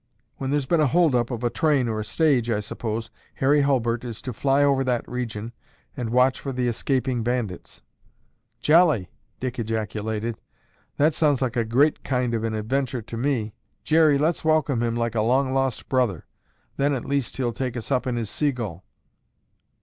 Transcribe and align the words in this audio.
"When 0.37 0.49
there's 0.49 0.65
been 0.65 0.79
a 0.81 0.87
holdup, 0.87 1.29
of 1.29 1.43
a 1.43 1.51
train 1.51 1.87
or 1.87 1.99
a 1.99 2.03
stage, 2.03 2.49
I 2.49 2.59
suppose, 2.59 3.11
Harry 3.35 3.61
Hulbert 3.61 4.03
is 4.03 4.19
to 4.23 4.33
fly 4.33 4.63
over 4.63 4.83
that 4.83 5.07
region 5.07 5.53
and 5.95 6.09
watch 6.09 6.39
for 6.39 6.51
the 6.51 6.67
escaping 6.67 7.21
bandits." 7.21 7.83
"Jolly!" 8.61 9.11
Dick 9.39 9.59
ejaculated. 9.59 10.39
"That 10.97 11.13
sounds 11.13 11.39
like 11.39 11.55
a 11.55 11.63
great 11.63 12.03
kind 12.03 12.33
of 12.33 12.43
an 12.43 12.55
adventure 12.55 13.03
to 13.03 13.15
me. 13.15 13.53
Jerry, 13.83 14.17
let's 14.17 14.43
welcome 14.43 14.81
him 14.81 14.95
like 14.95 15.13
a 15.13 15.21
long 15.21 15.53
lost 15.53 15.87
brother; 15.87 16.25
then, 16.77 16.95
at 16.95 17.05
least, 17.05 17.37
he'll 17.37 17.53
take 17.53 17.77
us 17.77 17.91
up 17.91 18.07
in 18.07 18.15
his 18.15 18.31
Seagull." 18.31 18.83